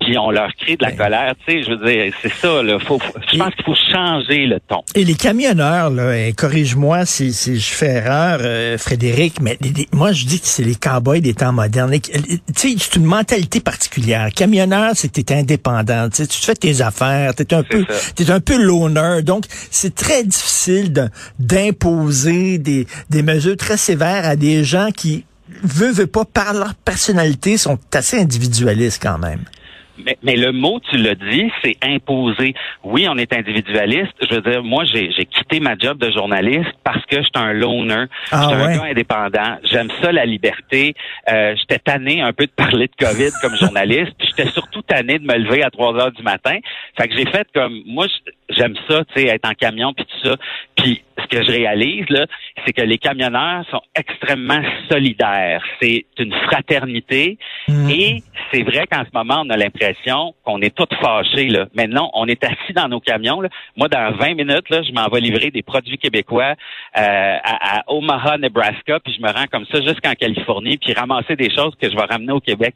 puis 0.00 0.16
on 0.18 0.30
leur 0.30 0.52
crie 0.54 0.76
de 0.76 0.82
la 0.84 0.90
Ben. 0.90 0.96
colère. 0.96 1.34
Tu 1.46 1.52
sais, 1.52 1.62
je 1.62 1.70
veux 1.70 1.86
dire, 1.86 2.12
c'est 2.20 2.32
ça. 2.32 2.62
Là, 2.62 2.78
faut, 2.78 2.98
faut- 2.98 3.12
je 3.32 3.38
pense 3.38 3.54
qu'il 3.54 3.64
faut 3.64 3.74
changer 3.92 4.46
le 4.46 4.58
ton. 4.60 4.82
Et 4.94 5.04
les 5.04 5.14
camionneurs, 5.14 5.90
là, 5.90 6.16
et 6.18 6.32
corrige-moi 6.32 7.04
si, 7.06 7.32
si 7.32 7.58
je 7.60 7.72
fais 7.74 7.96
erreur, 7.98 8.38
euh, 8.42 8.78
Frédéric, 8.78 9.40
mais 9.40 9.56
les- 9.60 9.70
les- 9.70 9.88
moi 9.92 10.12
je 10.12 10.24
dis 10.24 10.40
que 10.40 10.46
c'est 10.46 10.64
les 10.64 10.74
cowboys 10.74 11.20
des 11.20 11.34
temps 11.34 11.52
modernes. 11.52 11.92
Tu 12.00 12.10
sais, 12.54 12.74
c'est 12.78 12.96
une 12.96 13.04
mentalité 13.04 13.60
particulière. 13.60 14.28
Camionneur, 14.34 14.90
c'est 14.94 15.08
que 15.12 15.20
t'es 15.20 15.34
indépendant. 15.34 15.91
Tu 16.10 16.26
fais 16.40 16.54
tes 16.54 16.80
affaires, 16.80 17.34
t'es 17.34 17.52
un 17.54 17.62
peu, 17.62 17.84
t'es 18.14 18.30
un 18.30 18.40
peu 18.40 18.62
loner. 18.62 19.22
Donc, 19.22 19.44
c'est 19.70 19.94
très 19.94 20.24
difficile 20.24 20.92
de- 20.92 21.08
d'imposer 21.38 22.58
des, 22.58 22.86
des 23.10 23.22
mesures 23.22 23.56
très 23.56 23.76
sévères 23.76 24.26
à 24.26 24.36
des 24.36 24.64
gens 24.64 24.90
qui 24.94 25.24
veut, 25.62 25.92
veut 25.92 26.06
pas, 26.06 26.24
par 26.24 26.54
leur 26.54 26.74
personnalité, 26.74 27.56
sont 27.58 27.78
assez 27.94 28.18
individualistes 28.18 29.00
quand 29.02 29.18
même. 29.18 29.40
Mais, 29.98 30.16
mais 30.22 30.36
le 30.36 30.52
mot, 30.52 30.80
tu 30.90 30.96
l'as 30.96 31.14
dit, 31.14 31.50
c'est 31.62 31.76
imposer. 31.82 32.54
Oui, 32.82 33.06
on 33.08 33.16
est 33.18 33.32
individualiste. 33.32 34.12
Je 34.28 34.34
veux 34.34 34.40
dire, 34.40 34.62
moi, 34.62 34.84
j'ai 34.84 35.12
j'ai 35.12 35.26
quitté 35.26 35.60
ma 35.60 35.76
job 35.76 35.98
de 35.98 36.10
journaliste 36.10 36.72
parce 36.84 37.04
que 37.06 37.22
j'étais 37.22 37.38
un 37.38 37.52
loner. 37.52 38.04
Ah 38.30 38.48
j'étais 38.48 38.62
ouais? 38.62 38.72
un 38.72 38.76
gars 38.76 38.84
indépendant. 38.84 39.58
J'aime 39.64 39.88
ça, 40.02 40.12
la 40.12 40.24
liberté. 40.24 40.94
Euh, 41.30 41.54
j'étais 41.56 41.78
tanné 41.78 42.22
un 42.22 42.32
peu 42.32 42.46
de 42.46 42.52
parler 42.52 42.88
de 42.88 43.04
COVID 43.04 43.30
comme 43.40 43.56
journaliste. 43.56 44.12
Puis 44.18 44.28
j'étais 44.28 44.50
surtout 44.50 44.82
tanné 44.82 45.18
de 45.18 45.24
me 45.24 45.36
lever 45.36 45.62
à 45.62 45.70
3 45.70 45.94
heures 45.96 46.12
du 46.12 46.22
matin. 46.22 46.56
Fait 46.96 47.08
que 47.08 47.16
j'ai 47.16 47.26
fait 47.26 47.46
comme, 47.54 47.82
moi, 47.86 48.06
j'aime 48.48 48.74
ça, 48.88 49.04
tu 49.14 49.22
sais, 49.22 49.28
être 49.28 49.48
en 49.48 49.54
camion 49.54 49.92
puis 49.92 50.06
tout 50.06 50.28
ça. 50.28 50.36
Puis 50.76 51.02
ce 51.22 51.28
que 51.28 51.44
je 51.44 51.50
réalise, 51.50 52.08
là, 52.08 52.26
c'est 52.64 52.72
que 52.72 52.82
les 52.82 52.98
camionneurs 52.98 53.64
sont 53.70 53.82
extrêmement 53.94 54.62
solidaires. 54.90 55.62
C'est 55.80 56.04
une 56.18 56.32
fraternité. 56.46 57.38
Mm. 57.68 57.90
Et 57.90 58.22
c'est 58.52 58.62
vrai 58.62 58.86
qu'en 58.90 59.04
ce 59.04 59.10
moment, 59.12 59.42
on 59.44 59.50
a 59.50 59.56
l'impression 59.56 60.34
qu'on 60.44 60.60
est 60.60 60.74
tous 60.74 60.94
fâchés. 61.00 61.48
Là. 61.48 61.66
Mais 61.74 61.86
non, 61.86 62.10
on 62.14 62.26
est 62.26 62.42
assis 62.44 62.72
dans 62.74 62.88
nos 62.88 63.00
camions. 63.00 63.40
Là. 63.40 63.48
Moi, 63.76 63.88
dans 63.88 64.12
20 64.12 64.34
minutes, 64.34 64.68
là, 64.70 64.82
je 64.82 64.92
m'en 64.92 65.08
vais 65.08 65.20
livrer 65.20 65.50
des 65.50 65.62
produits 65.62 65.98
québécois 65.98 66.54
euh, 66.96 67.36
à, 67.42 67.78
à 67.78 67.82
Omaha, 67.86 68.38
Nebraska, 68.38 69.00
puis 69.00 69.14
je 69.16 69.22
me 69.22 69.32
rends 69.32 69.46
comme 69.50 69.66
ça 69.66 69.80
jusqu'en 69.80 70.12
Californie, 70.12 70.78
puis 70.78 70.92
ramasser 70.92 71.36
des 71.36 71.54
choses 71.54 71.74
que 71.80 71.90
je 71.90 71.96
vais 71.96 72.04
ramener 72.04 72.32
au 72.32 72.40
Québec. 72.40 72.74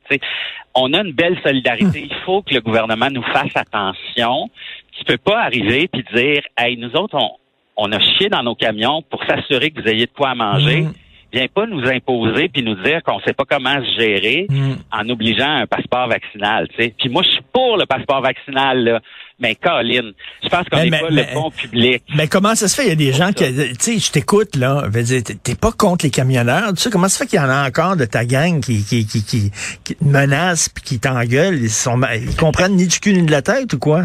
On 0.75 0.93
a 0.93 1.03
une 1.03 1.13
belle 1.13 1.39
solidarité. 1.45 2.09
Il 2.11 2.17
faut 2.25 2.43
que 2.43 2.55
le 2.55 2.61
gouvernement 2.61 3.11
nous 3.11 3.23
fasse 3.23 3.55
attention. 3.55 4.51
Tu 4.99 5.05
peux 5.05 5.19
pas 5.19 5.43
arriver 5.43 5.89
puis 5.89 6.05
dire, 6.15 6.43
hey, 6.59 6.77
nous 6.77 6.93
autres, 6.97 7.17
on, 7.17 7.31
on 7.77 7.93
a 7.93 8.01
chié 8.01 8.29
dans 8.29 8.43
nos 8.43 8.55
camions 8.55 9.03
pour 9.11 9.23
s'assurer 9.25 9.71
que 9.71 9.81
vous 9.83 9.89
ayez 9.89 10.07
de 10.07 10.13
quoi 10.17 10.31
à 10.31 10.35
manger. 10.35 10.83
Mm. 10.83 10.93
Viens 11.33 11.47
pas 11.53 11.67
nous 11.67 11.85
imposer 11.87 12.49
puis 12.49 12.63
nous 12.63 12.77
dire 12.83 13.03
qu'on 13.05 13.19
sait 13.21 13.35
pas 13.35 13.45
comment 13.51 13.75
se 13.85 14.01
gérer 14.01 14.47
Mm. 14.49 14.75
en 14.93 15.09
obligeant 15.11 15.57
un 15.63 15.67
passeport 15.67 16.09
vaccinal, 16.09 16.69
tu 16.69 16.83
sais. 16.85 16.95
Puis 16.97 17.09
moi, 17.11 17.23
je 17.25 17.31
suis 17.31 17.43
pour 17.53 17.77
le 17.77 17.85
passeport 17.85 18.23
vaccinal, 18.23 18.85
là. 18.85 19.01
Mais 19.39 19.55
Colin, 19.57 20.13
je 20.43 20.49
pense 20.49 20.67
qu'on 20.71 20.83
n'est 20.83 20.91
pas 20.91 21.11
mais- 21.11 21.27
le 21.29 21.35
bon 21.35 21.51
public. 21.51 22.03
Mais 22.17 22.27
comment 22.27 22.55
ça 22.55 22.69
se 22.69 22.77
fait? 22.77 22.85
Il 22.85 22.89
y 22.89 22.93
a 22.93 22.95
des 22.95 23.13
gens 23.13 23.33
qui, 23.33 23.45
tu 23.45 23.75
sais, 23.81 23.99
je 23.99 24.11
t'écoute, 24.13 24.57
là, 24.57 24.85
je 24.87 24.91
veux 24.99 25.03
dire, 25.03 25.23
t'es- 25.43 25.55
pas 25.57 25.73
contre 25.73 26.07
les 26.07 26.11
camionneurs, 26.11 26.73
tu 26.73 26.81
sais, 26.81 26.91
comment 26.91 27.09
ça 27.09 27.19
se 27.19 27.25
fait 27.25 27.29
qu'il 27.29 27.39
y 27.39 27.43
en 27.43 27.51
a 27.51 27.67
encore 27.69 27.97
de 27.97 28.07
ta 28.07 28.25
gang 28.25 28.61
qui, 28.63 28.83
qui, 28.83 29.05
qui, 29.07 29.23
qui, 29.25 29.51
qui 29.85 29.95
te 29.97 30.05
menacent 30.05 30.71
puis 30.71 30.85
qui 30.85 31.01
t'engueulent? 31.01 31.59
Ils 31.61 31.69
sont, 31.69 32.01
ils 32.15 32.35
comprennent 32.37 32.77
ni 32.77 32.87
du 32.87 32.99
cul 32.99 33.13
ni 33.13 33.27
de 33.27 33.31
la 33.33 33.43
tête 33.43 33.75
ou 33.75 33.79
quoi? 33.79 34.05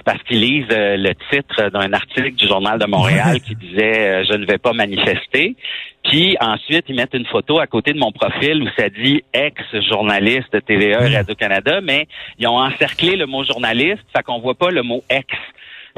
C'est 0.00 0.12
parce 0.12 0.22
qu'ils 0.22 0.40
lisent 0.40 0.64
euh, 0.72 0.96
le 0.96 1.14
titre 1.30 1.68
d'un 1.68 1.92
article 1.92 2.32
du 2.32 2.48
Journal 2.48 2.78
de 2.78 2.86
Montréal 2.86 3.38
qui 3.40 3.54
disait 3.54 4.08
euh, 4.08 4.24
Je 4.24 4.34
ne 4.34 4.46
vais 4.46 4.56
pas 4.56 4.72
manifester. 4.72 5.56
Puis 6.04 6.38
ensuite, 6.40 6.86
ils 6.88 6.96
mettent 6.96 7.12
une 7.12 7.26
photo 7.26 7.58
à 7.58 7.66
côté 7.66 7.92
de 7.92 7.98
mon 7.98 8.10
profil 8.10 8.62
où 8.62 8.68
ça 8.78 8.88
dit 8.88 9.22
ex-journaliste 9.34 10.50
de 10.54 10.60
TVA 10.60 11.06
et 11.06 11.16
Radio-Canada, 11.16 11.80
mais 11.82 12.08
ils 12.38 12.46
ont 12.46 12.58
encerclé 12.58 13.16
le 13.16 13.26
mot 13.26 13.44
journaliste, 13.44 14.00
fait 14.16 14.22
qu'on 14.22 14.40
voit 14.40 14.54
pas 14.54 14.70
le 14.70 14.82
mot 14.82 15.04
ex. 15.10 15.26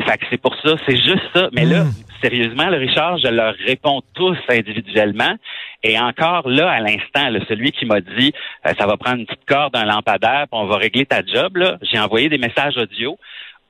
Fait 0.00 0.18
que 0.18 0.24
c'est 0.30 0.40
pour 0.40 0.56
ça, 0.64 0.74
c'est 0.84 0.96
juste 0.96 1.22
ça. 1.32 1.48
Mais 1.52 1.64
là, 1.64 1.84
sérieusement, 2.22 2.68
le 2.70 2.78
Richard, 2.78 3.18
je 3.18 3.28
leur 3.28 3.54
réponds 3.66 4.00
tous 4.14 4.38
individuellement. 4.48 5.36
Et 5.82 5.98
encore 5.98 6.48
là, 6.48 6.70
à 6.70 6.80
l'instant, 6.80 7.28
celui 7.48 7.72
qui 7.72 7.84
m'a 7.84 8.00
dit 8.00 8.32
euh, 8.66 8.72
ça 8.78 8.86
va 8.86 8.96
prendre 8.96 9.18
une 9.18 9.26
petite 9.26 9.44
corde, 9.46 9.76
un 9.76 9.84
lampadaire, 9.84 10.46
puis 10.50 10.60
on 10.60 10.66
va 10.66 10.76
régler 10.76 11.06
ta 11.06 11.24
job, 11.24 11.56
là, 11.56 11.78
j'ai 11.82 11.98
envoyé 11.98 12.28
des 12.28 12.38
messages 12.38 12.76
audio. 12.76 13.18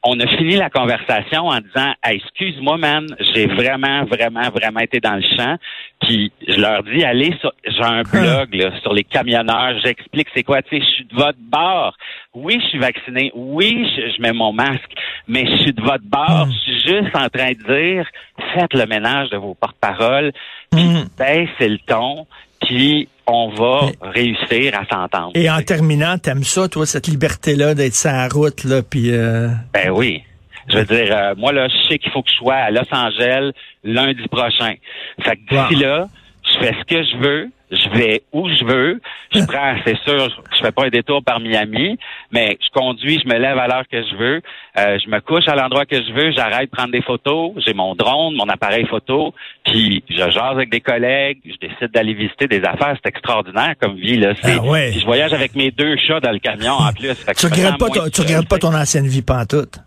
On 0.04 0.18
a 0.18 0.26
fini 0.26 0.56
la 0.56 0.68
conversation 0.68 1.46
en 1.46 1.60
disant 1.60 1.92
Hey, 2.02 2.16
excuse-moi, 2.16 2.76
man, 2.76 3.06
j'ai 3.34 3.46
vraiment, 3.46 4.04
vraiment, 4.04 4.50
vraiment 4.50 4.80
été 4.80 4.98
dans 5.00 5.14
le 5.14 5.22
champ. 5.22 5.56
Puis 6.00 6.32
je 6.48 6.60
leur 6.60 6.82
dis 6.82 7.04
allez 7.04 7.32
sur 7.40 7.52
j'ai 7.64 7.82
un 7.84 8.02
blog 8.02 8.52
là, 8.54 8.70
sur 8.82 8.92
les 8.92 9.04
camionneurs, 9.04 9.78
j'explique 9.84 10.26
c'est 10.34 10.42
quoi, 10.42 10.60
tu 10.62 10.76
sais, 10.76 10.84
je 10.84 10.90
suis 10.96 11.04
de 11.04 11.14
votre 11.14 11.38
bord. 11.38 11.96
Oui, 12.34 12.58
je 12.60 12.66
suis 12.70 12.78
vacciné, 12.78 13.30
oui, 13.34 13.86
je, 13.96 14.12
je 14.16 14.20
mets 14.20 14.32
mon 14.32 14.52
masque, 14.52 14.92
mais 15.28 15.46
je 15.46 15.62
suis 15.62 15.72
de 15.72 15.82
votre 15.82 16.04
bord. 16.04 16.48
Je 16.50 16.58
suis 16.72 16.80
juste 16.80 17.14
en 17.14 17.28
train 17.28 17.52
de 17.52 17.94
dire 17.94 18.06
faites 18.54 18.74
le 18.74 18.86
ménage 18.86 19.30
de 19.30 19.36
vos 19.36 19.54
porte-paroles, 19.54 20.32
puis 20.72 20.82
Mm. 20.82 21.04
baissez 21.18 21.68
le 21.68 21.78
ton, 21.86 22.26
puis 22.76 23.08
on 23.26 23.50
va 23.50 23.90
réussir 24.00 24.74
à 24.78 24.84
s'entendre. 24.86 25.32
Et 25.34 25.48
en 25.50 25.62
terminant, 25.62 26.18
t'aimes 26.18 26.42
ça, 26.44 26.68
toi, 26.68 26.86
cette 26.86 27.06
liberté-là 27.06 27.74
d'être 27.74 27.94
sur 27.94 28.10
la 28.10 28.28
route, 28.28 28.64
là, 28.64 28.82
puis 28.82 29.12
euh, 29.12 29.48
Ben 29.72 29.90
oui. 29.90 30.22
Je 30.68 30.78
veux 30.78 30.84
dire, 30.84 31.08
euh, 31.10 31.34
moi, 31.36 31.52
là, 31.52 31.68
je 31.68 31.88
sais 31.88 31.98
qu'il 31.98 32.10
faut 32.12 32.22
que 32.22 32.30
je 32.30 32.36
sois 32.36 32.54
à 32.54 32.70
Los 32.70 32.82
Angeles 32.92 33.50
lundi 33.84 34.26
prochain. 34.28 34.74
Fait 35.22 35.36
que 35.36 35.40
d'ici 35.50 35.74
Wow. 35.74 35.80
là, 35.82 36.08
je 36.44 36.58
fais 36.58 36.74
ce 36.78 36.84
que 36.94 37.02
je 37.02 37.16
veux, 37.16 37.48
je 37.70 37.88
vais 37.98 38.22
où 38.32 38.48
je 38.48 38.64
veux, 38.64 39.00
je 39.34 39.44
prends, 39.46 39.74
c'est 39.84 39.96
sûr, 39.98 40.28
je 40.54 40.60
fais 40.64 40.72
pas 40.72 40.84
un 40.86 40.88
détour 40.88 41.22
par 41.24 41.40
Miami, 41.40 41.98
mais 42.30 42.58
je 42.60 42.68
conduis, 42.78 43.20
je 43.22 43.28
me 43.28 43.38
lève 43.38 43.58
à 43.58 43.66
l'heure 43.66 43.84
que 43.90 44.02
je 44.02 44.16
veux, 44.16 44.40
euh, 44.78 44.98
je 45.04 45.08
me 45.10 45.20
couche 45.20 45.48
à 45.48 45.54
l'endroit 45.54 45.86
que 45.86 45.96
je 45.96 46.12
veux, 46.12 46.30
j'arrête 46.32 46.70
de 46.70 46.76
prendre 46.76 46.92
des 46.92 47.02
photos, 47.02 47.52
j'ai 47.64 47.74
mon 47.74 47.94
drone, 47.94 48.34
mon 48.36 48.48
appareil 48.48 48.86
photo, 48.86 49.34
puis 49.64 50.02
je 50.08 50.16
jase 50.16 50.38
avec 50.52 50.70
des 50.70 50.80
collègues, 50.80 51.38
je 51.44 51.66
décide 51.66 51.90
d'aller 51.92 52.14
visiter 52.14 52.46
des 52.46 52.62
affaires, 52.64 52.96
c'est 53.02 53.08
extraordinaire 53.08 53.74
comme 53.80 53.96
vie, 53.96 54.18
là. 54.18 54.32
Ah 54.42 54.58
ouais. 54.64 54.90
Puis 54.90 55.00
je 55.00 55.04
voyage 55.06 55.32
avec 55.32 55.54
mes 55.54 55.70
deux 55.70 55.96
chats 55.96 56.20
dans 56.20 56.32
le 56.32 56.38
camion 56.38 56.72
en 56.74 56.92
plus. 56.92 57.14
Tu 57.36 57.46
regrettes 57.46 57.78
pas, 57.78 57.88
ton- 57.88 58.08
tu 58.10 58.20
regrettes 58.20 58.48
pas 58.48 58.58
ton 58.58 58.74
ancienne 58.74 59.06
vie 59.06 59.22
pantoute? 59.22 59.78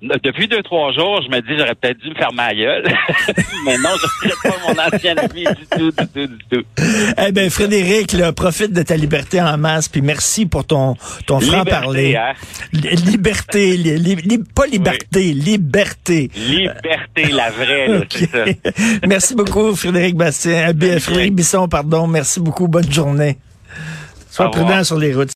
Depuis 0.00 0.46
deux, 0.46 0.62
trois 0.62 0.92
jours, 0.92 1.20
je 1.24 1.28
me 1.28 1.40
dis 1.40 1.58
j'aurais 1.58 1.74
peut-être 1.74 1.98
dû 1.98 2.10
me 2.10 2.14
faire 2.14 2.32
ma 2.32 2.54
gueule. 2.54 2.84
Mais 3.66 3.76
non, 3.78 3.88
je 4.22 4.28
ne 4.28 4.32
pas 4.42 4.56
mon 4.64 4.96
ancienne 4.96 5.18
vie 5.34 5.42
du 5.44 5.66
tout, 5.76 5.90
du 5.90 6.06
tout, 6.06 6.26
du 6.28 6.38
tout. 6.48 6.64
Eh 7.26 7.32
ben, 7.32 7.50
Frédéric, 7.50 8.12
là, 8.12 8.32
profite 8.32 8.72
de 8.72 8.82
ta 8.82 8.96
liberté 8.96 9.40
en 9.42 9.58
masse, 9.58 9.88
puis 9.88 10.00
merci 10.00 10.46
pour 10.46 10.64
ton, 10.64 10.94
ton 11.26 11.40
franc-parler. 11.40 12.08
Liberté, 12.08 12.16
hein? 12.16 12.34
Li- 12.72 13.10
Liberté, 13.10 13.76
li- 13.76 13.98
li- 13.98 14.14
li- 14.14 14.44
pas 14.54 14.66
liberté, 14.66 15.32
liberté. 15.32 16.30
Liberté, 16.36 17.24
la 17.32 17.50
vraie, 17.50 17.88
là, 17.88 18.00
c'est 18.08 18.30
ça. 18.30 18.44
Merci 19.08 19.34
beaucoup, 19.34 19.74
Frédéric 19.74 20.14
Bastien. 20.14 20.72
Frédéric 21.00 21.34
Bisson, 21.34 21.66
pardon. 21.66 22.06
Merci 22.06 22.38
beaucoup. 22.38 22.68
Bonne 22.68 22.90
journée. 22.92 23.36
Sois 24.30 24.50
prudent 24.52 24.84
sur 24.84 24.98
les 24.98 25.12
routes. 25.12 25.26